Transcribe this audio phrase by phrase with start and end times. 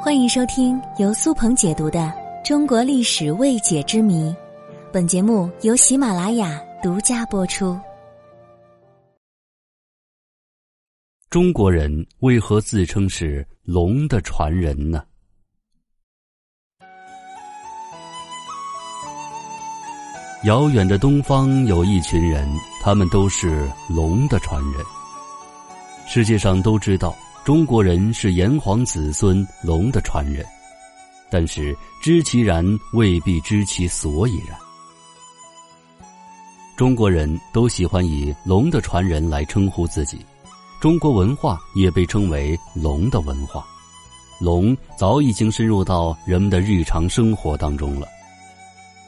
[0.00, 1.98] 欢迎收听由苏鹏解读的
[2.46, 4.30] 《中国历史未解之谜》，
[4.92, 7.76] 本节目由喜马拉雅独家播出。
[11.28, 11.90] 中国人
[12.20, 15.02] 为何自称是龙的传人呢？
[20.44, 22.48] 遥远的东方有一群人，
[22.80, 24.84] 他们都是龙的传人。
[26.06, 27.14] 世界上都知道。
[27.48, 30.44] 中国人是炎黄子孙，龙的传人，
[31.30, 32.62] 但是知其然
[32.92, 34.54] 未必知其所以然。
[36.76, 40.18] 中国人都喜欢以龙的传人来称呼自己，
[40.78, 43.66] 中国文化也被称为龙的文化。
[44.38, 48.06] 龙早已经深入到人们的日常生活当中了。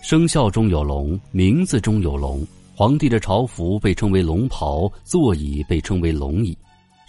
[0.01, 2.43] 生肖中有龙，名字中有龙，
[2.75, 6.57] 皇帝的朝服被称为龙袍，座椅被称为龙椅。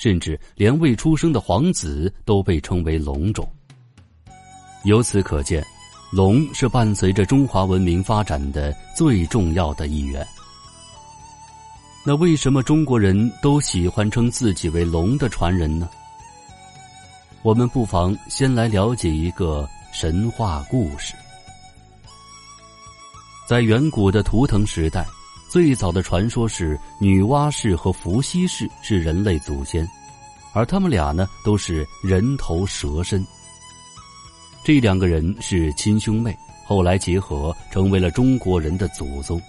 [0.01, 3.47] 甚至连未出生的皇子都被称为龙种。
[4.83, 5.63] 由此可见，
[6.11, 10.25] 龙是伴随着中华文明发展的最重要的一员。
[12.03, 15.87] 那为什么中国人都喜欢称自己为龙的传人呢？
[17.43, 21.13] 我们不妨先来了解一个神话故事。
[23.47, 25.05] 在远古的图腾时代。
[25.51, 29.85] 最早的传说是女娲氏和伏羲氏是人类祖先，
[30.53, 33.21] 而他们俩呢都是人头蛇身。
[34.63, 36.33] 这两个人是亲兄妹，
[36.65, 39.41] 后来结合成为了中国人的祖宗。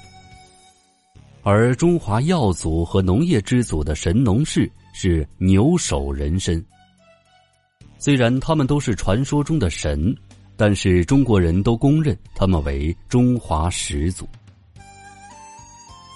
[1.44, 6.60] 而中华药祖和农业之祖的神农氏是牛首人身。
[7.96, 10.12] 虽然他们都是传说中的神，
[10.56, 14.28] 但是中国人都公认他们为中华始祖。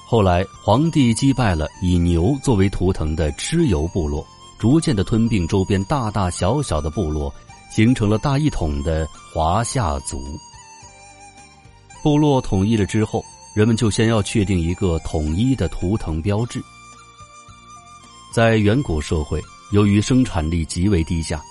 [0.09, 4.25] 后来，皇帝击败了以牛作为图腾的蚩尤部落，
[4.57, 7.35] 逐渐的吞并周边大大小小的部落，
[7.73, 10.23] 形成了大一统的华夏族。
[12.05, 16.63] 部落统一了之后，人们就先要确定一个统一的图腾标志。
[18.33, 21.43] 在远古社会，由于生产力极为低下，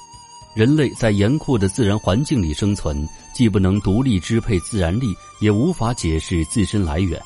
[0.55, 7.21] 人类在严酷的自然环境里生存，既不能独立支配自然力，也无法解释自身来源。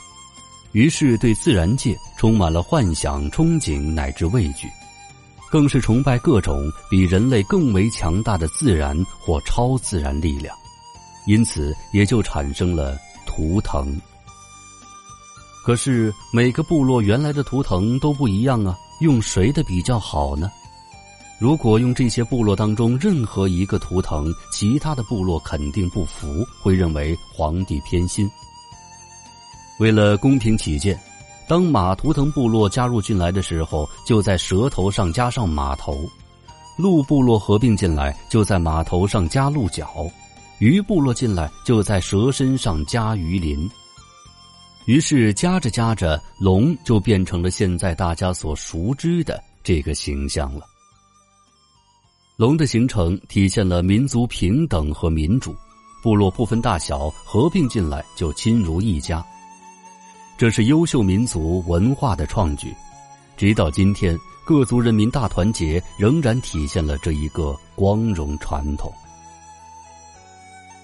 [0.72, 4.68] 于是，对自然界充满了幻想、憧憬乃至畏惧，
[5.50, 10.56] 更是崇拜各种比人类更为强大的自然或超自然力量，
[11.26, 14.00] 因此也就产生了图腾。
[15.66, 20.52] 可是，每个部落原来的图腾都不一样啊，用谁的比较好呢？
[21.40, 28.30] 如果用这些部落当中任何一个图腾，其他的部落肯定不服，会认为皇帝偏心。
[29.80, 31.00] 为了公平起见，
[31.48, 35.94] 当马图腾部落加入进来的时候，就在蛇头上加上马头；
[36.78, 39.86] 鹿部落合并进来，就在马头上加鹿角；
[40.60, 43.70] 鱼部落进来，就在蛇身上加鱼鳞。
[44.86, 50.66] 于是加着加着，龙就变成了现在大家所熟知的这个形象了。
[52.36, 55.56] 龙的形成体现了民族平等和民主，
[56.04, 59.26] 部落不分大小，合并进来就亲如一家。
[60.40, 62.74] 这是优秀民族文化的创举，
[63.36, 68.90] 直到今天，各族人民大团结仍然体现了这一个光荣传统。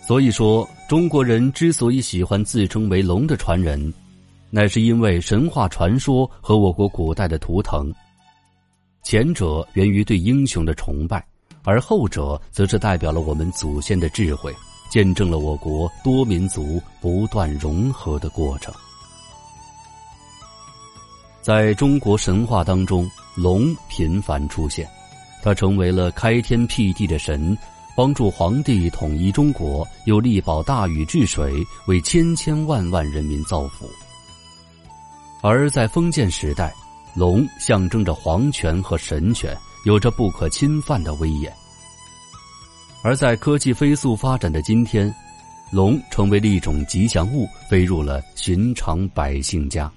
[0.06, 3.94] 所以说，中国人之所以喜欢自称为龙的传人，
[4.50, 7.90] 乃是因为神话传说和我国古代的图腾。
[9.04, 11.26] 前者源于对英雄的崇拜，
[11.64, 14.54] 而后者则是代表了我们祖先的智慧，
[14.92, 18.74] 见证了我国多民族不断融合的过程。
[21.46, 24.90] 在中国神话当中，龙频繁出现，
[25.44, 27.56] 它成为了开天辟地的神，
[27.96, 33.88] 帮助皇帝统一中国，又力保大禹治水，为千千万万人民造福。
[35.44, 36.74] 而在封建时代，
[37.14, 39.56] 龙象征着皇权和神权，
[39.86, 41.54] 有着不可侵犯的威严。
[43.04, 45.14] 而在科技飞速发展的今天，
[45.72, 49.92] 龙成为了一种吉祥物，飞入了寻常百姓家。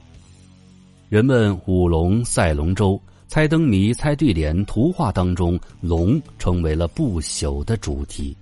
[1.09, 8.37] 人们舞龙、赛龙舟、猜灯谜、猜对联，图画当中龙成为了不朽的主题。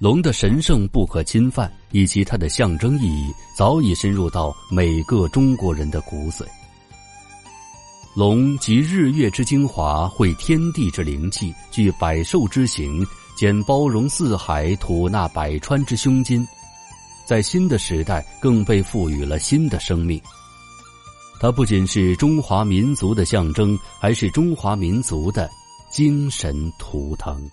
[0.00, 6.42] 龙的神圣不可侵犯以及它的象征意义，早已深入到每个中国人的骨髓。
[8.16, 13.06] 龙集日月之精华，汇天地之灵气，具百兽之形，
[13.36, 16.44] 兼包容四海，吐纳百川之胸襟，
[17.24, 20.20] 在新的时代更被赋予了新的生命。
[21.40, 25.50] 它不仅是中华民族的象征，还是中华民族的
[25.90, 27.50] 精神图腾。